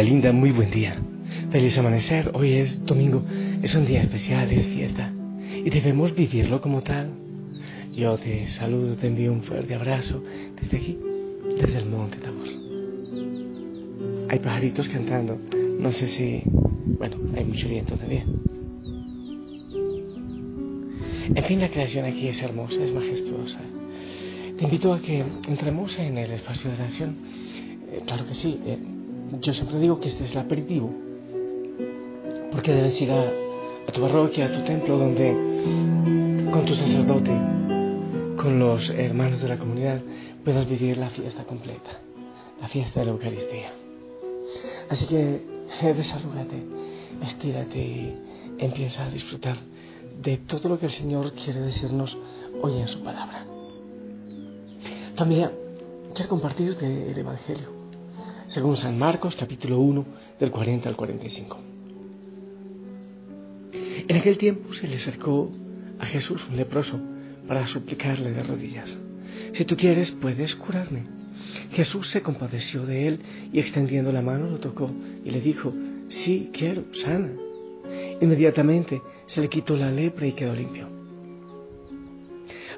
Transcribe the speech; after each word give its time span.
Familia 0.00 0.14
linda, 0.14 0.32
muy 0.32 0.50
buen 0.50 0.70
día. 0.70 0.96
Feliz 1.50 1.76
amanecer. 1.76 2.30
Hoy 2.32 2.54
es 2.54 2.82
domingo, 2.86 3.22
es 3.60 3.74
un 3.74 3.84
día 3.84 4.00
especial, 4.00 4.50
es 4.50 4.66
fiesta. 4.66 5.12
Y 5.62 5.68
debemos 5.68 6.14
vivirlo 6.14 6.62
como 6.62 6.80
tal. 6.80 7.10
Yo 7.94 8.16
te 8.16 8.48
saludo, 8.48 8.96
te 8.96 9.08
envío 9.08 9.30
un 9.30 9.42
fuerte 9.42 9.74
abrazo 9.74 10.24
desde 10.58 10.76
aquí, 10.78 10.98
desde 11.60 11.80
el 11.80 11.84
monte 11.84 12.16
Tabor. 12.16 12.48
Hay 14.30 14.38
pajaritos 14.38 14.88
cantando. 14.88 15.38
No 15.78 15.92
sé 15.92 16.08
si... 16.08 16.44
Bueno, 16.46 17.16
hay 17.36 17.44
mucho 17.44 17.68
viento 17.68 17.94
también. 17.96 18.24
En 21.34 21.44
fin, 21.44 21.60
la 21.60 21.68
creación 21.68 22.06
aquí 22.06 22.26
es 22.26 22.40
hermosa, 22.40 22.82
es 22.82 22.90
majestuosa. 22.90 23.60
Te 24.56 24.64
invito 24.64 24.94
a 24.94 25.02
que 25.02 25.22
entremos 25.46 25.98
en 25.98 26.16
el 26.16 26.30
espacio 26.30 26.70
de 26.70 26.76
oración. 26.78 27.16
Eh, 27.92 28.00
claro 28.06 28.24
que 28.26 28.32
sí. 28.32 28.58
Eh, 28.64 28.78
yo 29.38 29.54
siempre 29.54 29.78
digo 29.78 30.00
que 30.00 30.08
este 30.08 30.24
es 30.24 30.32
el 30.32 30.38
aperitivo, 30.38 30.92
porque 32.50 32.72
debes 32.72 33.00
ir 33.00 33.12
a, 33.12 33.32
tu 33.92 34.00
parroquia, 34.00 34.46
a 34.46 34.52
tu 34.52 34.62
templo, 34.64 34.98
donde 34.98 36.48
con 36.50 36.64
tu 36.64 36.74
sacerdote, 36.74 37.30
con 38.36 38.58
los 38.58 38.90
hermanos 38.90 39.40
de 39.40 39.48
la 39.48 39.58
comunidad, 39.58 40.00
puedas 40.44 40.68
vivir 40.68 40.98
la 40.98 41.10
fiesta 41.10 41.44
completa, 41.44 42.00
la 42.60 42.68
fiesta 42.68 43.00
de 43.00 43.06
la 43.06 43.12
Eucaristía. 43.12 43.72
Así 44.88 45.06
que 45.06 45.42
desarrúgate, 45.82 46.62
estírate 47.22 47.78
y 47.78 48.16
empieza 48.58 49.04
a 49.04 49.10
disfrutar 49.10 49.58
de 50.20 50.38
todo 50.38 50.68
lo 50.68 50.78
que 50.78 50.86
el 50.86 50.92
Señor 50.92 51.32
quiere 51.32 51.60
decirnos 51.60 52.16
hoy 52.62 52.78
en 52.80 52.88
su 52.88 53.02
palabra. 53.02 53.46
Familia, 55.14 55.52
quiero 56.14 56.28
compartirte 56.28 57.10
el 57.10 57.18
Evangelio 57.18 57.79
según 58.50 58.76
San 58.76 58.98
Marcos 58.98 59.36
capítulo 59.36 59.78
1 59.78 60.04
del 60.40 60.50
40 60.50 60.88
al 60.88 60.96
45. 60.96 61.58
En 64.08 64.16
aquel 64.16 64.38
tiempo 64.38 64.74
se 64.74 64.88
le 64.88 64.96
acercó 64.96 65.52
a 66.00 66.06
Jesús 66.06 66.44
un 66.50 66.56
leproso 66.56 67.00
para 67.46 67.68
suplicarle 67.68 68.32
de 68.32 68.42
rodillas, 68.42 68.98
si 69.52 69.64
tú 69.64 69.76
quieres 69.76 70.10
puedes 70.10 70.56
curarme. 70.56 71.04
Jesús 71.70 72.10
se 72.10 72.22
compadeció 72.22 72.84
de 72.86 73.06
él 73.06 73.20
y 73.52 73.60
extendiendo 73.60 74.10
la 74.10 74.20
mano 74.20 74.50
lo 74.50 74.58
tocó 74.58 74.90
y 75.24 75.30
le 75.30 75.40
dijo, 75.40 75.72
sí, 76.08 76.50
quiero, 76.52 76.84
sana. 76.92 77.30
Inmediatamente 78.20 79.00
se 79.26 79.42
le 79.42 79.48
quitó 79.48 79.76
la 79.76 79.92
lepra 79.92 80.26
y 80.26 80.32
quedó 80.32 80.54
limpio. 80.54 80.88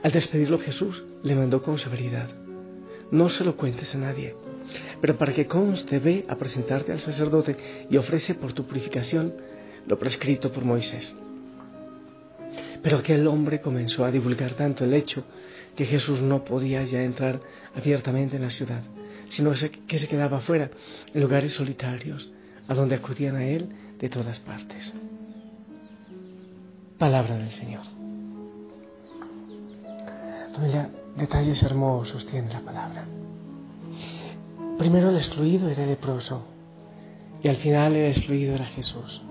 Al 0.02 0.12
despedirlo 0.12 0.58
Jesús 0.58 1.02
le 1.22 1.34
mandó 1.34 1.62
con 1.62 1.78
severidad, 1.78 2.28
no 3.10 3.30
se 3.30 3.42
lo 3.42 3.56
cuentes 3.56 3.94
a 3.94 3.98
nadie 3.98 4.34
pero 5.00 5.16
para 5.16 5.32
que 5.32 5.46
conste, 5.46 5.98
ve 5.98 6.24
a 6.28 6.36
presentarte 6.36 6.92
al 6.92 7.00
sacerdote 7.00 7.56
y 7.90 7.96
ofrece 7.96 8.34
por 8.34 8.52
tu 8.52 8.66
purificación 8.66 9.34
lo 9.86 9.98
prescrito 9.98 10.52
por 10.52 10.64
Moisés. 10.64 11.14
Pero 12.82 12.98
aquel 12.98 13.26
hombre 13.26 13.60
comenzó 13.60 14.04
a 14.04 14.10
divulgar 14.10 14.54
tanto 14.54 14.84
el 14.84 14.94
hecho 14.94 15.24
que 15.76 15.84
Jesús 15.84 16.20
no 16.20 16.44
podía 16.44 16.84
ya 16.84 17.02
entrar 17.02 17.40
abiertamente 17.74 18.36
en 18.36 18.42
la 18.42 18.50
ciudad, 18.50 18.82
sino 19.30 19.52
que 19.86 19.98
se 19.98 20.08
quedaba 20.08 20.40
fuera, 20.40 20.70
en 21.14 21.20
lugares 21.20 21.52
solitarios, 21.52 22.30
a 22.68 22.74
donde 22.74 22.96
acudían 22.96 23.36
a 23.36 23.44
él 23.44 23.68
de 23.98 24.08
todas 24.08 24.38
partes. 24.40 24.92
Palabra 26.98 27.36
del 27.36 27.50
Señor. 27.50 27.84
Familia, 30.54 30.90
detalles 31.16 31.62
hermosos 31.62 32.26
tiene 32.26 32.52
la 32.52 32.60
palabra. 32.60 33.04
Primero 34.82 35.10
el 35.10 35.16
excluido 35.16 35.69
era 35.69 35.87
leproso 35.87 36.43
y 37.41 37.47
al 37.47 37.54
final 37.54 37.94
el 37.94 38.10
excluido 38.10 38.56
era 38.56 38.65
Jesús. 38.66 39.22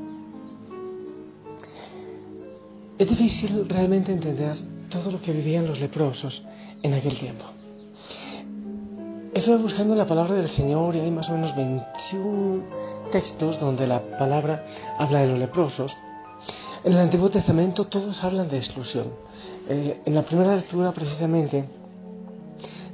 Es 2.98 3.10
difícil 3.10 3.68
realmente 3.68 4.14
entender 4.14 4.56
todo 4.90 5.12
lo 5.12 5.22
que 5.22 5.34
vivían 5.34 5.68
los 5.68 5.78
leprosos 5.78 6.42
en 6.82 6.94
aquel 6.94 7.20
tiempo. 7.20 7.44
Estuve 9.34 9.58
buscando 9.58 9.94
la 9.94 10.08
palabra 10.08 10.36
del 10.36 10.48
Señor 10.48 10.96
y 10.96 11.02
hay 11.02 11.12
más 11.12 11.28
o 11.28 11.34
menos 11.34 11.54
21 11.54 12.64
textos 13.12 13.60
donde 13.60 13.88
la 13.88 14.02
palabra 14.18 14.66
habla 15.00 15.20
de 15.20 15.28
los 15.28 15.38
leprosos. 15.40 15.92
En 16.86 16.94
el 16.94 17.00
Antiguo 17.00 17.30
Testamento 17.30 17.88
todos 17.88 18.24
hablan 18.24 18.48
de 18.48 18.56
exclusión. 18.56 19.08
Eh, 19.68 20.00
en 20.06 20.16
la 20.16 20.24
primera 20.24 20.56
lectura 20.56 20.94
precisamente 20.94 21.81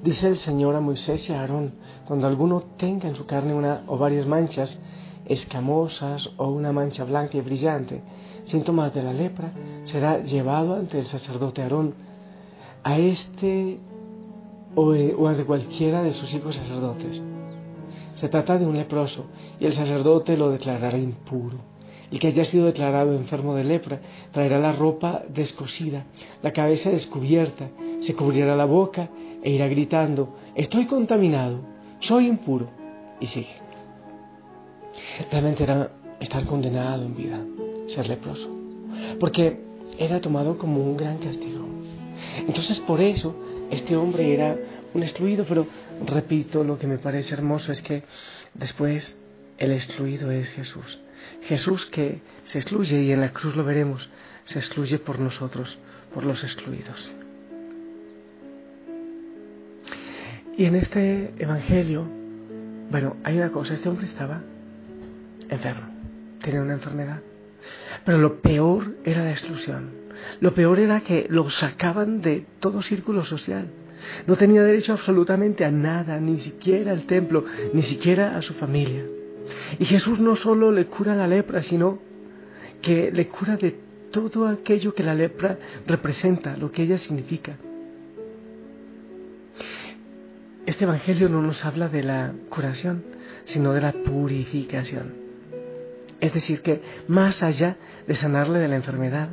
Dice 0.03 0.27
el 0.27 0.37
Señor 0.37 0.75
a 0.75 0.79
Moisés 0.79 1.27
y 1.29 1.33
a 1.33 1.41
Aarón, 1.41 1.73
cuando 2.05 2.27
alguno 2.27 2.63
tenga 2.77 3.09
en 3.09 3.15
su 3.15 3.25
carne 3.25 3.53
una 3.53 3.83
o 3.87 3.97
varias 3.97 4.27
manchas 4.27 4.79
escamosas 5.25 6.29
o 6.37 6.49
una 6.49 6.71
mancha 6.71 7.03
blanca 7.03 7.37
y 7.37 7.41
brillante, 7.41 8.01
síntomas 8.43 8.93
de 8.93 9.03
la 9.03 9.11
lepra, 9.11 9.51
será 9.83 10.23
llevado 10.23 10.75
ante 10.75 10.99
el 10.99 11.05
sacerdote 11.05 11.63
Aarón, 11.63 11.95
a 12.83 12.97
este 12.97 13.79
o, 14.75 14.93
eh, 14.93 15.15
a 15.27 15.33
de 15.33 15.45
cualquiera 15.45 16.03
de 16.03 16.13
sus 16.13 16.33
hijos 16.33 16.55
sacerdotes. 16.55 17.21
Se 18.13 18.29
trata 18.29 18.57
de 18.57 18.65
un 18.65 18.77
leproso 18.77 19.25
y 19.59 19.65
el 19.65 19.73
sacerdote 19.73 20.37
lo 20.37 20.51
declarará 20.51 20.97
impuro. 20.97 21.57
El 22.09 22.19
que 22.19 22.27
haya 22.27 22.45
sido 22.45 22.67
declarado 22.67 23.13
enfermo 23.13 23.55
de 23.55 23.65
lepra 23.65 23.99
traerá 24.31 24.59
la 24.59 24.71
ropa 24.71 25.23
descosida, 25.27 26.05
la 26.41 26.53
cabeza 26.53 26.89
descubierta, 26.89 27.69
se 27.99 28.15
cubrirá 28.15 28.55
la 28.55 28.65
boca 28.65 29.09
e 29.47 29.51
irá 29.51 29.69
gritando, 29.69 30.35
estoy 30.55 30.87
contaminado, 30.87 31.61
soy 32.01 32.27
impuro. 32.27 32.67
Y 33.21 33.27
sigue. 33.27 33.55
Realmente 35.31 35.63
era 35.63 35.89
estar 36.19 36.43
condenado 36.45 37.05
en 37.05 37.15
vida, 37.15 37.39
ser 37.87 38.09
leproso, 38.09 38.49
porque 39.21 39.57
era 39.97 40.19
tomado 40.19 40.57
como 40.57 40.83
un 40.83 40.97
gran 40.97 41.17
castigo. 41.19 41.65
Entonces 42.45 42.81
por 42.81 42.99
eso 42.99 43.33
este 43.71 43.95
hombre 43.95 44.33
era 44.33 44.57
un 44.93 45.01
excluido, 45.01 45.45
pero 45.47 45.65
repito, 46.05 46.65
lo 46.65 46.77
que 46.77 46.87
me 46.87 46.97
parece 46.97 47.33
hermoso 47.33 47.71
es 47.71 47.81
que 47.81 48.03
después 48.53 49.17
el 49.59 49.71
excluido 49.71 50.29
es 50.29 50.49
Jesús. 50.49 50.99
Jesús 51.43 51.85
que 51.85 52.19
se 52.43 52.57
excluye 52.57 53.01
y 53.01 53.13
en 53.13 53.21
la 53.21 53.31
cruz 53.31 53.55
lo 53.55 53.63
veremos, 53.63 54.09
se 54.43 54.59
excluye 54.59 54.99
por 54.99 55.19
nosotros, 55.19 55.79
por 56.13 56.25
los 56.25 56.43
excluidos. 56.43 57.13
Y 60.57 60.65
en 60.65 60.73
este 60.73 61.33
Evangelio, 61.37 62.03
bueno, 62.89 63.15
hay 63.23 63.37
una 63.37 63.51
cosa, 63.51 63.75
este 63.75 63.89
hombre 63.89 64.07
estaba 64.07 64.41
enfermo, 65.49 65.83
tenía 66.41 66.63
una 66.63 66.73
enfermedad, 66.73 67.19
pero 68.03 68.17
lo 68.17 68.41
peor 68.41 68.95
era 69.05 69.23
la 69.23 69.29
exclusión, 69.29 69.91
lo 70.39 70.55
peor 70.55 70.79
era 70.79 71.01
que 71.01 71.27
lo 71.29 71.47
sacaban 71.51 72.21
de 72.23 72.47
todo 72.59 72.81
círculo 72.81 73.23
social. 73.23 73.67
No 74.25 74.35
tenía 74.35 74.63
derecho 74.63 74.93
absolutamente 74.93 75.63
a 75.63 75.69
nada, 75.69 76.19
ni 76.19 76.39
siquiera 76.39 76.91
al 76.91 77.05
templo, 77.05 77.45
ni 77.73 77.83
siquiera 77.83 78.35
a 78.35 78.41
su 78.41 78.55
familia. 78.55 79.05
Y 79.77 79.85
Jesús 79.85 80.19
no 80.19 80.35
solo 80.35 80.71
le 80.71 80.87
cura 80.87 81.15
la 81.15 81.27
lepra, 81.27 81.61
sino 81.61 81.99
que 82.81 83.11
le 83.11 83.27
cura 83.27 83.57
de 83.57 83.75
todo 84.11 84.47
aquello 84.47 84.95
que 84.95 85.03
la 85.03 85.13
lepra 85.13 85.59
representa, 85.85 86.57
lo 86.57 86.71
que 86.71 86.81
ella 86.81 86.97
significa. 86.97 87.57
Este 90.67 90.83
Evangelio 90.83 91.29
no 91.29 91.41
nos 91.41 91.63
habla 91.63 91.87
de 91.87 92.03
la 92.03 92.33
curación, 92.49 93.01
sino 93.45 93.71
de 93.71 93.79
la 93.79 93.93
purificación. 93.93 95.13
Es 96.19 96.33
decir, 96.33 96.61
que 96.61 96.81
más 97.07 97.41
allá 97.41 97.77
de 98.05 98.13
sanarle 98.15 98.59
de 98.59 98.67
la 98.67 98.75
enfermedad, 98.75 99.29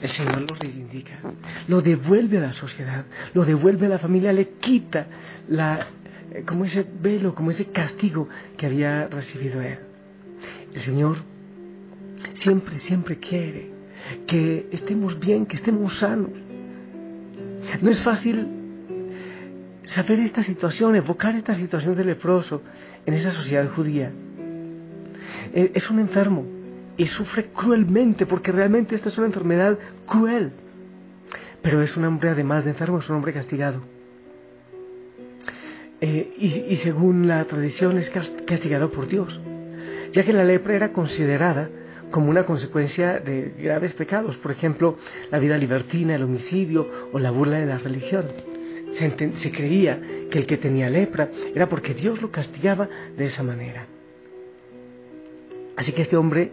el 0.00 0.08
Señor 0.08 0.42
lo 0.42 0.54
reivindica, 0.54 1.18
lo 1.66 1.82
devuelve 1.82 2.38
a 2.38 2.42
la 2.42 2.52
sociedad, 2.52 3.04
lo 3.34 3.44
devuelve 3.44 3.86
a 3.86 3.88
la 3.88 3.98
familia, 3.98 4.32
le 4.32 4.50
quita 4.60 5.08
la, 5.48 5.88
eh, 6.32 6.44
como 6.46 6.64
ese 6.64 6.86
velo, 7.02 7.34
como 7.34 7.50
ese 7.50 7.64
castigo 7.66 8.28
que 8.56 8.66
había 8.66 9.08
recibido 9.08 9.60
él. 9.62 9.80
El 10.72 10.80
Señor 10.82 11.16
siempre, 12.34 12.78
siempre 12.78 13.18
quiere 13.18 13.72
que 14.28 14.68
estemos 14.70 15.18
bien, 15.18 15.46
que 15.46 15.56
estemos 15.56 15.98
sanos. 15.98 16.30
No 17.82 17.90
es 17.90 18.00
fácil 18.02 18.55
saber 19.86 20.20
esta 20.20 20.42
situación, 20.42 20.96
evocar 20.96 21.34
esta 21.36 21.54
situación 21.54 21.96
del 21.96 22.08
leproso 22.08 22.62
en 23.06 23.14
esa 23.14 23.30
sociedad 23.30 23.68
judía. 23.70 24.12
E, 25.54 25.72
es 25.74 25.90
un 25.90 26.00
enfermo 26.00 26.44
y 26.96 27.06
sufre 27.06 27.46
cruelmente 27.46 28.26
porque 28.26 28.52
realmente 28.52 28.94
esta 28.94 29.08
es 29.08 29.16
una 29.16 29.28
enfermedad 29.28 29.78
cruel. 30.06 30.52
Pero 31.62 31.82
es 31.82 31.96
un 31.96 32.04
hombre, 32.04 32.30
además 32.30 32.64
de 32.64 32.70
enfermo, 32.70 32.98
es 32.98 33.08
un 33.08 33.16
hombre 33.16 33.32
castigado. 33.32 33.80
Y, 36.00 36.66
y 36.68 36.76
según 36.76 37.26
la 37.26 37.42
tradición 37.44 37.96
es 37.96 38.10
castigado 38.10 38.90
por 38.90 39.08
Dios, 39.08 39.40
ya 40.12 40.24
que 40.24 40.32
la 40.32 40.44
lepra 40.44 40.74
era 40.74 40.92
considerada 40.92 41.70
como 42.10 42.28
una 42.28 42.44
consecuencia 42.44 43.18
de 43.18 43.54
graves 43.58 43.94
pecados, 43.94 44.36
por 44.36 44.50
ejemplo, 44.50 44.98
la 45.30 45.38
vida 45.38 45.56
libertina, 45.56 46.14
el 46.14 46.22
homicidio 46.22 46.86
o 47.12 47.18
la 47.18 47.30
burla 47.30 47.58
de 47.58 47.66
la 47.66 47.78
religión 47.78 48.26
se, 48.98 49.50
creía 49.50 50.00
que 50.30 50.38
el 50.38 50.46
que 50.46 50.56
tenía 50.56 50.88
lepra 50.90 51.30
era 51.54 51.68
porque 51.68 51.94
Dios 51.94 52.20
lo 52.22 52.30
castigaba 52.30 52.88
de 53.16 53.26
esa 53.26 53.42
manera. 53.42 53.86
Así 55.76 55.92
que 55.92 56.02
este 56.02 56.16
hombre, 56.16 56.52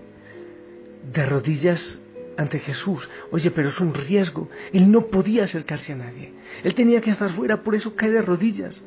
de 1.14 1.26
rodillas 1.26 2.00
ante 2.38 2.60
Jesús, 2.60 3.10
oye, 3.32 3.52
pero 3.52 3.70
es 3.70 3.80
un 3.80 3.94
riesgo, 3.94 4.50
él 4.74 4.92
no 4.92 5.08
podía 5.08 5.46
acercarse 5.46 5.94
a 5.94 5.98
nadie, 5.98 6.34
él 6.64 6.76
tenía 6.76 7.02
que 7.02 7.12
estar 7.12 7.32
fuera, 7.32 7.64
por 7.64 7.76
eso 7.76 7.96
cae 7.96 8.12
de 8.12 8.22
rodillas. 8.22 8.84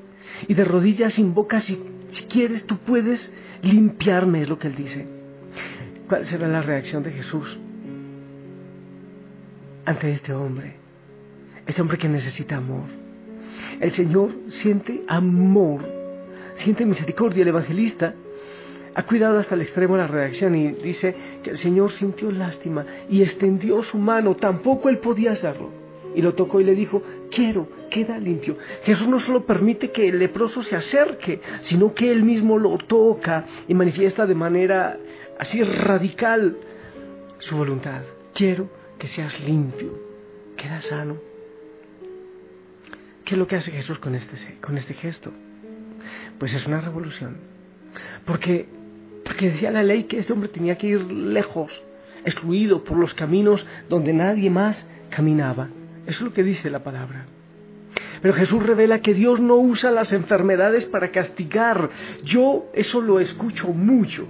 Y 0.49 0.55
de 0.55 0.65
rodillas 0.65 1.19
invoca, 1.19 1.61
si, 1.61 1.81
si 2.11 2.25
quieres, 2.25 2.67
tú 2.67 2.79
puedes 2.79 3.33
limpiarme, 3.63 4.43
es 4.43 4.49
lo 4.49 4.59
que 4.59 4.69
él 4.69 4.75
dice. 4.75 5.07
¿Cuál 6.09 6.25
será 6.25 6.49
la 6.49 6.63
reacción 6.63 7.03
de 7.03 7.13
Jesús 7.13 7.59
ante 9.85 10.13
este 10.13 10.33
hombre? 10.33 10.77
Este 11.67 11.81
hombre 11.81 11.99
que 11.99 12.09
necesita 12.09 12.57
amor. 12.57 13.06
El 13.81 13.93
Señor 13.93 14.31
siente 14.49 15.03
amor, 15.07 15.81
siente 16.57 16.85
misericordia. 16.85 17.43
El 17.43 17.49
evangelista 17.49 18.15
ha 18.95 19.03
cuidado 19.03 19.39
hasta 19.39 19.55
el 19.55 19.63
extremo 19.63 19.97
la 19.97 20.07
reacción 20.07 20.55
y 20.55 20.73
dice 20.73 21.15
que 21.43 21.51
el 21.51 21.59
Señor 21.59 21.93
sintió 21.93 22.31
lástima 22.31 22.87
y 23.11 23.23
extendió 23.23 23.83
su 23.83 23.99
mano. 23.99 24.37
Tampoco 24.37 24.89
él 24.89 24.99
podía 24.99 25.33
hacerlo. 25.33 25.71
Y 26.15 26.23
lo 26.23 26.33
tocó 26.33 26.63
y 26.63 26.65
le 26.65 26.75
dijo, 26.75 27.03
quiero, 27.31 27.69
queda 27.91 28.19
limpio. 28.19 28.57
Jesús 28.85 29.07
no 29.07 29.21
solo 29.21 29.45
permite 29.45 29.91
que 29.91 30.09
el 30.09 30.19
leproso 30.19 30.63
se 30.63 30.75
acerque, 30.75 31.43
sino 31.63 31.93
que 31.93 32.11
él 32.11 32.23
mismo 32.23 32.59
lo 32.59 32.79
toca 32.79 33.45
y 33.69 33.75
manifiesta 33.75 34.25
de 34.25 34.35
manera 34.35 34.99
así 35.39 35.63
radical 35.63 36.57
su 37.39 37.55
voluntad. 37.55 38.01
Quiero 38.33 38.71
que 38.99 39.09
seas 39.09 39.39
limpio, 39.47 39.93
queda 40.57 40.81
sano. 40.81 41.36
¿Qué 43.27 43.35
es 43.35 43.39
lo 43.41 43.49
que 43.49 43.57
hace 43.57 43.73
Jesús 43.73 43.99
con 43.99 44.15
este, 44.15 44.37
con 44.61 44.79
este 44.79 44.95
gesto? 44.95 45.33
Pues 46.39 46.55
es 46.55 46.65
una 46.65 46.81
revolución. 46.81 47.39
Porque, 48.25 48.69
porque 49.25 49.51
decía 49.51 49.73
la 49.73 49.83
ley 49.83 50.05
que 50.05 50.21
este 50.21 50.33
hombre 50.33 50.49
tenía 50.49 50.79
que 50.79 50.87
ir 50.87 51.01
lejos, 51.11 51.73
excluido 52.25 52.85
por 52.85 52.97
los 52.97 53.15
caminos 53.15 53.67
donde 53.89 54.13
nadie 54.13 54.49
más 54.49 54.87
caminaba. 55.11 55.69
Eso 56.07 56.21
es 56.21 56.21
lo 56.21 56.33
que 56.33 56.45
dice 56.45 56.71
la 56.71 56.85
palabra. 56.85 57.27
Pero 58.23 58.33
Jesús 58.33 58.63
revela 58.63 59.01
que 59.01 59.13
Dios 59.13 59.41
no 59.41 59.57
usa 59.57 59.91
las 59.91 60.13
enfermedades 60.13 60.87
para 60.87 61.11
castigar. 61.11 61.91
Yo 62.23 62.71
eso 62.75 63.01
lo 63.01 63.19
escucho 63.19 63.73
mucho. 63.73 64.25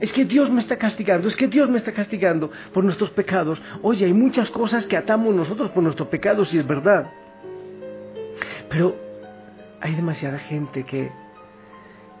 Es 0.00 0.12
que 0.12 0.26
Dios 0.26 0.50
me 0.50 0.60
está 0.60 0.76
castigando, 0.76 1.28
es 1.28 1.34
que 1.34 1.48
Dios 1.48 1.70
me 1.70 1.78
está 1.78 1.92
castigando 1.92 2.52
por 2.74 2.84
nuestros 2.84 3.08
pecados. 3.08 3.58
Oye, 3.80 4.04
hay 4.04 4.12
muchas 4.12 4.50
cosas 4.50 4.84
que 4.84 4.98
atamos 4.98 5.34
nosotros 5.34 5.70
por 5.70 5.82
nuestros 5.82 6.08
pecados 6.08 6.52
y 6.52 6.58
es 6.58 6.66
verdad. 6.66 7.10
Pero 8.68 8.96
hay 9.80 9.94
demasiada 9.94 10.38
gente 10.38 10.84
que, 10.84 11.10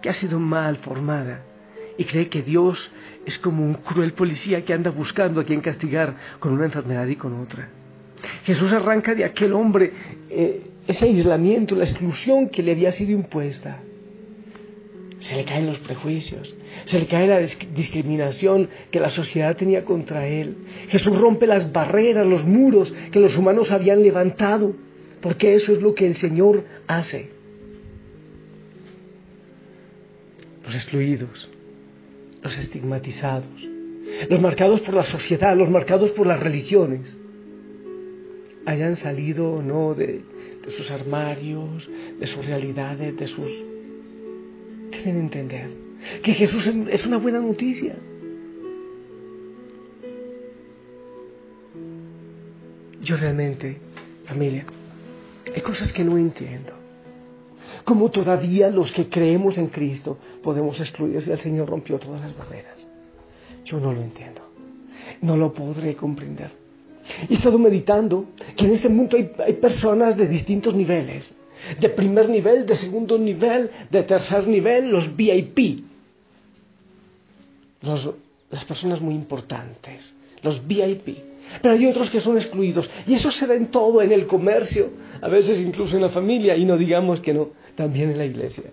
que 0.00 0.08
ha 0.08 0.14
sido 0.14 0.38
mal 0.38 0.76
formada 0.76 1.42
y 1.96 2.04
cree 2.04 2.28
que 2.28 2.42
Dios 2.42 2.90
es 3.26 3.38
como 3.38 3.64
un 3.64 3.74
cruel 3.74 4.12
policía 4.12 4.64
que 4.64 4.72
anda 4.72 4.90
buscando 4.90 5.40
a 5.40 5.44
quien 5.44 5.60
castigar 5.60 6.14
con 6.38 6.52
una 6.52 6.66
enfermedad 6.66 7.06
y 7.08 7.16
con 7.16 7.38
otra. 7.40 7.68
Jesús 8.44 8.72
arranca 8.72 9.14
de 9.14 9.24
aquel 9.24 9.52
hombre 9.52 9.92
eh, 10.30 10.62
ese 10.86 11.04
aislamiento, 11.04 11.74
la 11.74 11.84
exclusión 11.84 12.48
que 12.48 12.62
le 12.62 12.72
había 12.72 12.92
sido 12.92 13.12
impuesta. 13.12 13.80
Se 15.20 15.34
le 15.34 15.44
caen 15.44 15.66
los 15.66 15.78
prejuicios, 15.78 16.54
se 16.84 17.00
le 17.00 17.06
cae 17.06 17.26
la 17.26 17.40
discriminación 17.40 18.68
que 18.92 19.00
la 19.00 19.10
sociedad 19.10 19.56
tenía 19.56 19.84
contra 19.84 20.28
él. 20.28 20.56
Jesús 20.88 21.18
rompe 21.18 21.48
las 21.48 21.72
barreras, 21.72 22.24
los 22.24 22.44
muros 22.44 22.92
que 23.10 23.18
los 23.18 23.36
humanos 23.36 23.72
habían 23.72 24.02
levantado 24.04 24.74
porque 25.20 25.54
eso 25.54 25.72
es 25.72 25.82
lo 25.82 25.94
que 25.94 26.06
el 26.06 26.16
Señor 26.16 26.64
hace. 26.86 27.30
Los 30.64 30.74
excluidos, 30.74 31.50
los 32.42 32.58
estigmatizados, 32.58 33.46
los 34.28 34.40
marcados 34.40 34.80
por 34.82 34.94
la 34.94 35.02
sociedad, 35.02 35.56
los 35.56 35.70
marcados 35.70 36.10
por 36.10 36.26
las 36.26 36.40
religiones, 36.40 37.16
hayan 38.66 38.96
salido 38.96 39.54
o 39.54 39.62
no 39.62 39.94
de, 39.94 40.22
sus 40.68 40.90
armarios, 40.90 41.88
de 42.18 42.26
sus 42.26 42.44
realidades, 42.44 43.16
de 43.16 43.26
sus... 43.26 43.50
Deben 44.90 45.18
entender 45.20 45.70
que 46.22 46.34
Jesús 46.34 46.66
es 46.90 47.06
una 47.06 47.16
buena 47.16 47.40
noticia. 47.40 47.96
Yo 53.00 53.16
realmente, 53.16 53.78
familia, 54.26 54.66
hay 55.54 55.60
cosas 55.62 55.92
que 55.92 56.04
no 56.04 56.16
entiendo. 56.18 56.72
Como 57.84 58.10
todavía 58.10 58.70
los 58.70 58.92
que 58.92 59.08
creemos 59.08 59.58
en 59.58 59.68
Cristo 59.68 60.18
podemos 60.42 60.78
excluir 60.80 61.22
si 61.22 61.30
el 61.30 61.38
Señor 61.38 61.68
rompió 61.68 61.98
todas 61.98 62.20
las 62.20 62.36
barreras. 62.36 62.86
Yo 63.64 63.78
no 63.80 63.92
lo 63.92 64.02
entiendo. 64.02 64.42
No 65.22 65.36
lo 65.36 65.52
podré 65.52 65.94
comprender. 65.94 66.50
He 67.28 67.34
estado 67.34 67.58
meditando 67.58 68.26
que 68.56 68.66
en 68.66 68.72
este 68.72 68.88
mundo 68.88 69.16
hay, 69.16 69.52
personas 69.54 70.16
de 70.16 70.26
distintos 70.26 70.74
niveles. 70.74 71.36
De 71.80 71.88
primer 71.88 72.28
nivel, 72.28 72.66
de 72.66 72.76
segundo 72.76 73.18
nivel, 73.18 73.70
de 73.90 74.02
tercer 74.04 74.46
nivel, 74.46 74.90
los 74.90 75.16
VIP. 75.16 75.84
las 77.80 78.64
personas 78.64 79.00
muy 79.00 79.14
importantes. 79.14 80.14
Los 80.42 80.66
VIP. 80.66 81.18
Pero 81.62 81.74
hay 81.74 81.86
otros 81.86 82.10
que 82.10 82.20
son 82.20 82.36
excluidos. 82.36 82.90
Y 83.06 83.14
eso 83.14 83.30
se 83.30 83.46
da 83.46 83.54
en 83.54 83.68
todo, 83.68 84.02
en 84.02 84.12
el 84.12 84.26
comercio, 84.26 84.90
a 85.20 85.28
veces 85.28 85.60
incluso 85.60 85.96
en 85.96 86.02
la 86.02 86.10
familia, 86.10 86.56
y 86.56 86.64
no 86.64 86.76
digamos 86.76 87.20
que 87.20 87.34
no, 87.34 87.50
también 87.74 88.10
en 88.10 88.18
la 88.18 88.24
iglesia. 88.24 88.64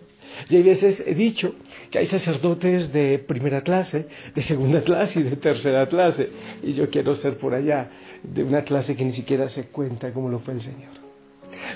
Y 0.50 0.58
hay 0.58 0.64
veces 0.64 1.04
he 1.06 1.14
dicho 1.14 1.56
que 1.92 2.00
hay 2.00 2.08
sacerdotes 2.08 2.92
de 2.92 3.20
primera 3.20 3.62
clase, 3.62 4.08
de 4.34 4.42
segunda 4.42 4.82
clase 4.82 5.22
y 5.22 5.24
de 5.24 5.36
tercera 5.38 5.88
clase. 5.88 6.30
Y 6.64 6.74
yo 6.74 6.90
quiero 6.90 7.16
ser 7.16 7.38
por 7.38 7.54
allá, 7.54 7.90
de 8.24 8.44
una 8.44 8.64
clase 8.64 8.96
que 8.96 9.06
ni 9.06 9.14
siquiera 9.14 9.50
se 9.50 9.68
cuenta 9.68 10.12
como 10.12 10.30
lo 10.30 10.40
fue 10.40 10.56
el 10.56 10.62
Señor. 10.62 11.05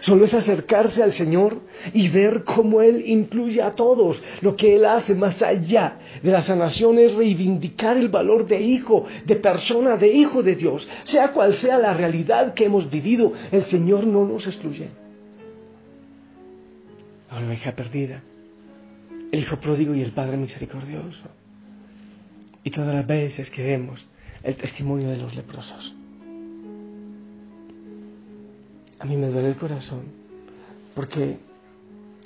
Solo 0.01 0.25
es 0.25 0.33
acercarse 0.33 1.03
al 1.03 1.13
Señor 1.13 1.61
y 1.93 2.09
ver 2.09 2.43
cómo 2.43 2.81
Él 2.81 3.03
incluye 3.05 3.61
a 3.61 3.71
todos. 3.71 4.21
Lo 4.41 4.55
que 4.55 4.75
Él 4.75 4.85
hace 4.85 5.15
más 5.15 5.41
allá 5.41 5.99
de 6.21 6.31
la 6.31 6.41
sanación 6.41 6.99
es 6.99 7.13
reivindicar 7.15 7.97
el 7.97 8.09
valor 8.09 8.45
de 8.47 8.61
hijo, 8.61 9.05
de 9.25 9.35
persona, 9.35 9.97
de 9.97 10.09
hijo 10.09 10.43
de 10.43 10.55
Dios. 10.55 10.87
Sea 11.05 11.31
cual 11.31 11.55
sea 11.55 11.77
la 11.77 11.93
realidad 11.93 12.53
que 12.53 12.65
hemos 12.65 12.89
vivido, 12.89 13.33
el 13.51 13.65
Señor 13.65 14.05
no 14.05 14.25
nos 14.25 14.47
excluye. 14.47 14.89
La 17.31 17.45
oveja 17.45 17.73
perdida, 17.73 18.23
el 19.31 19.39
hijo 19.39 19.57
pródigo 19.57 19.93
y 19.93 20.01
el 20.01 20.11
Padre 20.11 20.37
misericordioso. 20.37 21.27
Y 22.63 22.71
todas 22.71 22.93
las 22.93 23.07
veces 23.07 23.49
que 23.51 23.63
vemos 23.63 24.05
el 24.43 24.55
testimonio 24.55 25.09
de 25.09 25.17
los 25.17 25.35
leprosos. 25.35 25.95
A 28.99 29.05
mí 29.05 29.15
me 29.15 29.27
duele 29.27 29.49
el 29.49 29.55
corazón 29.55 30.01
porque 30.93 31.37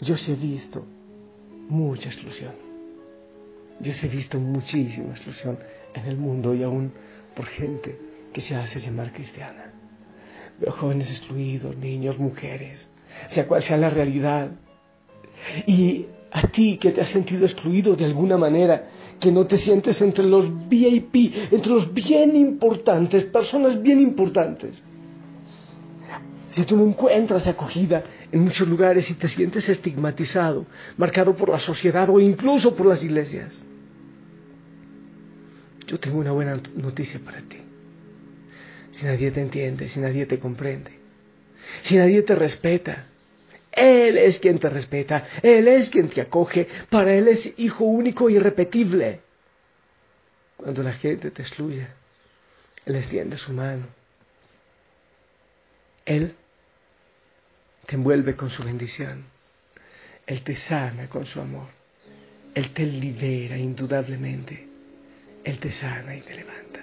yo 0.01 0.17
sí 0.17 0.31
he 0.31 0.35
visto 0.35 0.83
mucha 1.69 2.09
exclusión. 2.09 2.51
Yo 3.79 3.93
sí 3.93 4.07
he 4.07 4.09
visto 4.09 4.39
muchísima 4.39 5.11
exclusión 5.11 5.59
en 5.93 6.05
el 6.05 6.17
mundo 6.17 6.53
y 6.55 6.63
aún 6.63 6.91
por 7.35 7.45
gente 7.45 7.97
que 8.31 8.41
se 8.41 8.55
hace 8.55 8.79
llamar 8.79 9.11
cristiana. 9.13 9.73
Veo 10.59 10.71
jóvenes 10.71 11.09
excluidos, 11.09 11.77
niños, 11.77 12.17
mujeres, 12.17 12.89
sea 13.29 13.47
cual 13.47 13.61
sea 13.61 13.77
la 13.77 13.89
realidad. 13.89 14.51
Y 15.67 16.07
a 16.31 16.47
ti 16.47 16.77
que 16.77 16.91
te 16.91 17.01
has 17.01 17.09
sentido 17.09 17.45
excluido 17.45 17.95
de 17.95 18.05
alguna 18.05 18.37
manera, 18.37 18.89
que 19.19 19.31
no 19.31 19.45
te 19.45 19.57
sientes 19.57 20.01
entre 20.01 20.23
los 20.23 20.67
VIP, 20.67 21.51
entre 21.51 21.71
los 21.71 21.93
bien 21.93 22.35
importantes, 22.35 23.25
personas 23.25 23.81
bien 23.81 23.99
importantes 23.99 24.83
si 26.47 26.65
tú 26.65 26.77
no 26.77 26.85
encuentras 26.85 27.47
acogida 27.47 28.03
en 28.31 28.41
muchos 28.41 28.67
lugares 28.67 29.09
y 29.09 29.15
te 29.15 29.27
sientes 29.27 29.67
estigmatizado, 29.69 30.67
marcado 30.97 31.35
por 31.35 31.49
la 31.49 31.59
sociedad 31.59 32.09
o 32.09 32.19
incluso 32.19 32.75
por 32.75 32.85
las 32.85 33.03
iglesias, 33.03 33.51
yo 35.87 35.99
tengo 35.99 36.19
una 36.19 36.31
buena 36.31 36.59
noticia 36.75 37.19
para 37.19 37.39
ti. 37.41 37.57
Si 38.93 39.05
nadie 39.05 39.31
te 39.31 39.41
entiende, 39.41 39.89
si 39.89 39.99
nadie 39.99 40.25
te 40.25 40.37
comprende, 40.37 40.91
si 41.81 41.97
nadie 41.97 42.21
te 42.21 42.35
respeta, 42.35 43.07
Él 43.71 44.17
es 44.17 44.37
quien 44.39 44.59
te 44.59 44.69
respeta, 44.69 45.25
Él 45.41 45.67
es 45.67 45.89
quien 45.89 46.09
te 46.09 46.21
acoge, 46.21 46.67
para 46.89 47.13
Él 47.15 47.27
es 47.27 47.51
hijo 47.57 47.85
único 47.85 48.29
y 48.29 48.35
irrepetible. 48.35 49.21
Cuando 50.57 50.83
la 50.83 50.93
gente 50.93 51.31
te 51.31 51.41
excluye, 51.41 51.87
Él 52.85 52.95
extiende 52.95 53.37
su 53.37 53.53
mano. 53.53 54.02
Él 56.05 56.35
te 57.85 57.95
envuelve 57.95 58.35
con 58.35 58.49
su 58.49 58.63
bendición. 58.63 59.25
Él 60.25 60.43
te 60.43 60.55
sana 60.55 61.09
con 61.09 61.25
su 61.25 61.39
amor. 61.39 61.67
Él 62.53 62.73
te 62.73 62.85
libera 62.85 63.57
indudablemente. 63.57 64.67
Él 65.43 65.59
te 65.59 65.71
sana 65.71 66.15
y 66.15 66.21
te 66.21 66.35
levanta. 66.35 66.79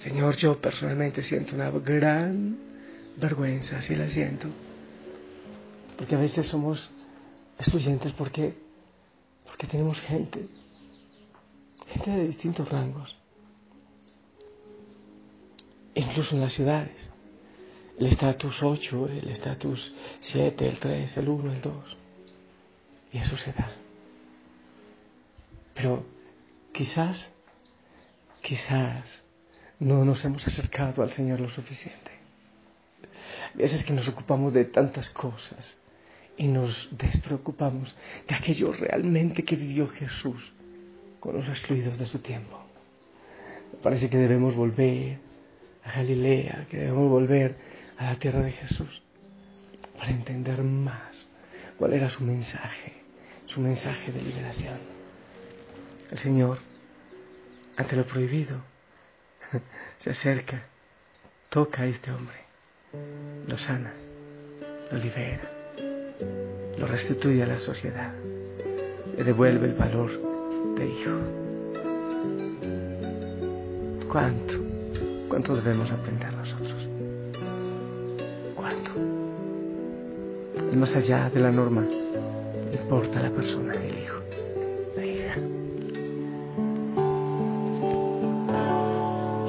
Señor, 0.00 0.36
yo 0.36 0.60
personalmente 0.60 1.22
siento 1.22 1.54
una 1.54 1.70
gran 1.70 2.58
vergüenza, 3.16 3.78
así 3.78 3.94
la 3.94 4.08
siento. 4.08 4.48
Porque 5.96 6.14
a 6.14 6.18
veces 6.18 6.46
somos 6.46 6.90
excluyentes 7.58 8.12
porque, 8.12 8.54
porque 9.44 9.66
tenemos 9.66 10.00
gente 10.00 10.46
gente 11.88 12.10
de 12.10 12.26
distintos 12.28 12.68
rangos, 12.68 13.16
incluso 15.96 16.34
en 16.34 16.42
las 16.42 16.52
ciudades. 16.52 17.10
El 17.98 18.06
estatus 18.06 18.62
8, 18.62 19.08
el 19.08 19.30
estatus 19.30 19.94
7, 20.20 20.68
el 20.68 20.78
3, 20.78 21.16
el 21.16 21.28
1, 21.28 21.52
el 21.52 21.60
2. 21.62 21.96
Y 23.12 23.18
eso 23.18 23.36
se 23.36 23.52
da. 23.52 23.68
Pero 25.74 26.04
quizás, 26.72 27.30
quizás 28.42 29.22
no 29.78 30.04
nos 30.04 30.24
hemos 30.24 30.46
acercado 30.46 31.02
al 31.02 31.12
Señor 31.12 31.40
lo 31.40 31.48
suficiente. 31.48 32.12
A 33.54 33.56
veces 33.56 33.82
que 33.84 33.94
nos 33.94 34.08
ocupamos 34.08 34.52
de 34.52 34.66
tantas 34.66 35.08
cosas 35.10 35.78
y 36.36 36.48
nos 36.48 36.90
despreocupamos 36.92 37.96
de 38.28 38.34
aquello 38.34 38.72
realmente 38.72 39.44
que 39.44 39.56
vivió 39.56 39.88
Jesús 39.88 40.52
con 41.20 41.36
los 41.36 41.48
excluidos 41.48 41.96
de 41.96 42.04
su 42.04 42.18
tiempo. 42.18 42.58
Parece 43.82 44.10
que 44.10 44.18
debemos 44.18 44.54
volver 44.54 45.18
a 45.86 45.92
Galilea, 45.92 46.66
que 46.68 46.78
debemos 46.78 47.08
volver 47.08 47.56
a 47.96 48.04
la 48.04 48.16
tierra 48.16 48.42
de 48.42 48.52
Jesús 48.52 49.02
para 49.96 50.10
entender 50.10 50.62
más 50.62 51.28
cuál 51.78 51.92
era 51.92 52.10
su 52.10 52.24
mensaje, 52.24 52.92
su 53.46 53.60
mensaje 53.60 54.12
de 54.12 54.20
liberación. 54.20 54.78
El 56.10 56.18
Señor, 56.18 56.58
ante 57.76 57.96
lo 57.96 58.06
prohibido, 58.06 58.60
se 60.00 60.10
acerca, 60.10 60.66
toca 61.48 61.82
a 61.82 61.86
este 61.86 62.10
hombre, 62.10 62.38
lo 63.46 63.56
sana, 63.56 63.92
lo 64.90 64.98
libera, 64.98 65.50
lo 66.78 66.86
restituye 66.86 67.42
a 67.42 67.46
la 67.46 67.60
sociedad, 67.60 68.12
le 69.16 69.24
devuelve 69.24 69.66
el 69.66 69.74
valor 69.74 70.10
de 70.74 70.86
hijo. 70.86 71.20
¿Cuánto, 74.08 74.65
cuánto 75.28 75.56
debemos 75.56 75.90
aprender 75.90 76.32
nosotros? 76.32 76.88
¿Cuánto? 78.54 78.90
Y 80.72 80.76
más 80.76 80.94
allá 80.96 81.30
de 81.30 81.40
la 81.40 81.50
norma, 81.50 81.84
importa 82.72 83.20
la 83.20 83.30
persona, 83.30 83.74
el 83.74 83.98
hijo, 83.98 84.20
la 84.96 85.04
hija. 85.04 85.34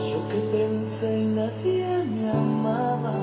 Yo 0.09 0.27
que 0.29 0.39
pensé 0.51 1.19
y 1.19 1.25
nadie 1.25 2.03
me 2.05 2.29
amaba, 2.29 3.13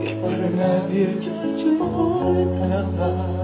que 0.00 0.16
para 0.16 0.50
nadie 0.50 1.18
yo 1.20 1.68
importaba, 1.70 3.39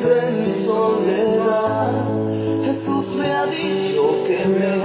hundido 0.00 0.16
en 0.16 0.64
soledad. 0.64 1.92
Jesús 2.64 3.06
me 3.16 3.32
ha 3.32 3.46
dicho 3.46 4.24
que 4.26 4.44
me 4.46 4.79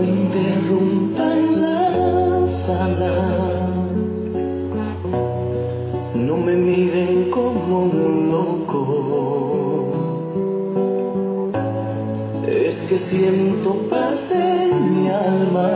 no 0.00 0.06
interrumpan 0.06 1.60
la 1.60 1.82
sala, 2.66 3.14
no 6.14 6.36
me 6.36 6.54
miren 6.54 7.30
como 7.30 7.82
un 7.84 8.30
loco. 8.32 8.80
Es 12.46 12.76
que 12.88 12.98
siento 13.10 13.74
paz 13.90 14.18
en 14.30 15.02
mi 15.02 15.08
alma 15.08 15.70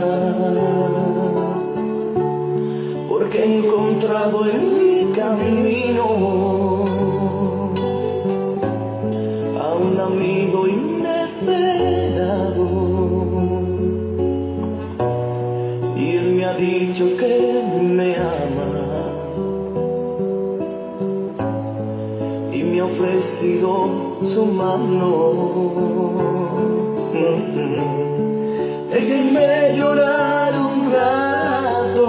porque 3.09 3.43
he 3.43 3.57
encontrado 3.59 4.45
en 4.49 4.61
mi 4.77 5.13
camino 5.13 6.64
ofrecido 22.95 24.19
su 24.33 24.45
mano. 24.45 25.11
Déjenme 28.91 29.77
llorar 29.77 30.53
un 30.59 30.91
rato, 30.91 32.05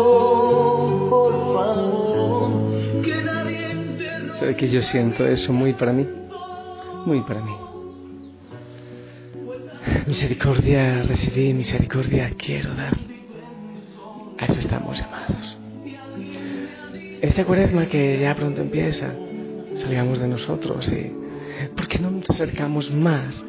por 1.11 1.55
favor, 1.55 3.02
que 3.02 3.23
nadie 3.23 3.73
interrumpa. 3.73 4.38
¿Sabe 4.38 4.57
que 4.57 4.69
yo 4.69 4.83
siento 4.83 5.26
eso 5.26 5.52
muy 5.52 5.73
para 5.73 5.93
mí? 5.93 6.07
Muy 7.05 7.21
para 7.23 7.40
mí. 7.40 7.52
Misericordia 10.07 11.02
recibí, 11.02 11.52
misericordia 11.52 12.31
quiero 12.37 12.75
dar. 12.75 12.95
A 14.38 14.45
eso 14.45 14.61
estamos 14.61 14.99
llamados. 15.00 15.59
Esta 17.23 17.45
cuaresma 17.45 17.87
que 17.87 18.21
ya 18.21 18.35
pronto 18.37 18.61
empieza, 18.61 19.12
salgamos 19.76 20.18
de 20.18 20.28
nosotros 20.28 20.88
y 20.88 21.12
¿por 21.75 21.87
qué 21.88 21.99
no 21.99 22.11
nos 22.11 22.28
acercamos 22.30 22.90
más 22.90 23.45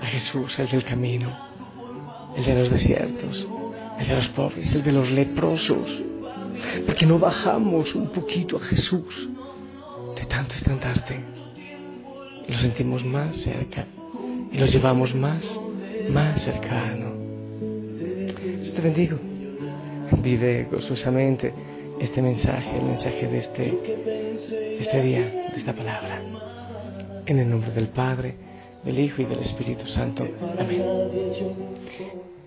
a 0.00 0.06
Jesús, 0.06 0.58
el 0.58 0.68
del 0.68 0.84
camino, 0.84 1.36
el 2.36 2.44
de 2.44 2.58
los 2.58 2.70
desiertos, 2.70 3.46
el 3.98 4.08
de 4.08 4.14
los 4.16 4.28
pobres, 4.28 4.72
el 4.74 4.82
de 4.82 4.92
los 4.92 5.10
leprosos? 5.10 6.02
¿Por 6.86 6.94
qué 6.94 7.06
no 7.06 7.18
bajamos 7.18 7.94
un 7.94 8.08
poquito 8.08 8.56
a 8.56 8.60
Jesús 8.60 9.28
de 10.16 10.24
tanto 10.26 10.54
estandarte? 10.54 11.20
Lo 12.48 12.58
sentimos 12.58 13.04
más 13.04 13.36
cerca 13.36 13.86
y 14.52 14.58
los 14.58 14.72
llevamos 14.72 15.14
más, 15.14 15.58
más 16.10 16.40
cercano. 16.40 17.12
Yo 18.62 18.72
te 18.72 18.80
bendigo. 18.82 19.18
Vive 20.22 20.66
gozosamente 20.70 21.52
este 22.00 22.20
mensaje, 22.20 22.76
el 22.76 22.82
mensaje 22.82 23.26
de 23.28 23.38
este, 23.38 24.78
este 24.80 25.02
día, 25.02 25.39
de 25.52 25.58
esta 25.58 25.72
palabra. 25.72 26.20
En 27.26 27.38
el 27.38 27.48
nombre 27.48 27.70
del 27.70 27.88
Padre, 27.88 28.34
del 28.84 28.98
Hijo 28.98 29.22
y 29.22 29.24
del 29.24 29.40
Espíritu 29.40 29.86
Santo. 29.86 30.26
Amén. 30.58 30.82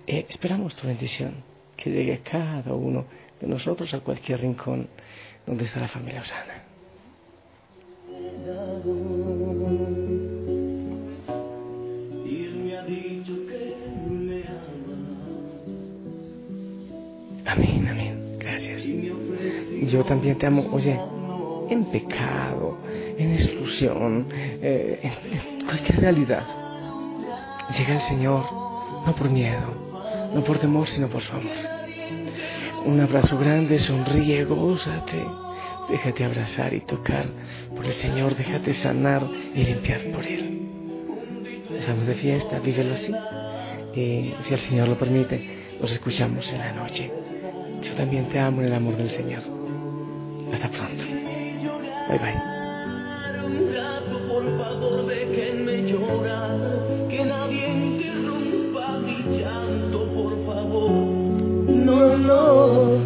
Eh, 0.05 0.25
esperamos 0.29 0.75
tu 0.75 0.87
bendición, 0.87 1.35
que 1.77 1.89
llegue 1.89 2.13
a 2.13 2.17
cada 2.23 2.73
uno 2.73 3.05
de 3.39 3.47
nosotros 3.47 3.93
a 3.93 3.99
cualquier 3.99 4.41
rincón 4.41 4.87
donde 5.45 5.65
está 5.65 5.79
la 5.79 5.87
familia 5.87 6.21
Osana. 6.21 6.63
Amén, 17.45 17.87
amén. 17.87 18.37
Gracias. 18.39 18.83
Yo 19.91 20.03
también 20.05 20.37
te 20.37 20.47
amo. 20.47 20.69
Oye, 20.71 20.99
en 21.69 21.85
pecado, 21.85 22.77
en 23.17 23.33
exclusión, 23.33 24.27
eh, 24.33 24.99
en 25.03 25.65
cualquier 25.65 25.99
realidad. 25.99 26.43
Llega 27.77 27.95
el 27.95 28.01
Señor, 28.01 28.43
no 29.05 29.15
por 29.15 29.29
miedo, 29.29 30.31
no 30.33 30.43
por 30.43 30.59
temor, 30.59 30.87
sino 30.87 31.07
por 31.07 31.21
su 31.21 31.33
amor. 31.33 31.55
Un 32.85 32.99
abrazo 32.99 33.37
grande, 33.37 33.79
sonríe, 33.79 34.43
gózate. 34.43 35.23
Déjate 35.89 36.23
abrazar 36.23 36.73
y 36.73 36.81
tocar 36.81 37.25
por 37.75 37.85
el 37.85 37.93
Señor, 37.93 38.35
déjate 38.35 38.73
sanar 38.73 39.23
y 39.53 39.63
limpiar 39.63 40.01
por 40.11 40.25
Él. 40.25 40.61
Estamos 41.77 42.07
de 42.07 42.15
fiesta, 42.15 42.59
vívelo 42.59 42.93
así. 42.93 43.13
Y 43.95 44.33
si 44.43 44.53
el 44.53 44.59
Señor 44.59 44.87
lo 44.87 44.97
permite, 44.97 45.75
nos 45.79 45.91
escuchamos 45.91 46.51
en 46.51 46.59
la 46.59 46.71
noche. 46.71 47.11
Yo 47.81 47.93
también 47.93 48.27
te 48.29 48.39
amo 48.39 48.61
en 48.61 48.67
el 48.67 48.73
amor 48.73 48.95
del 48.95 49.09
Señor. 49.09 49.41
Hasta 50.51 50.69
pronto. 50.69 51.03
Bye 52.09 52.19
bye. 52.19 52.52
Por 54.43 54.57
favor, 54.57 55.05
déjenme 55.07 55.89
llorar, 55.89 56.57
que 57.09 57.23
nadie 57.23 57.69
interrumpa 57.69 58.99
mi 58.99 59.39
llanto, 59.39 60.05
por 60.13 60.45
favor. 60.45 60.91
No, 60.91 62.17
no, 62.17 63.02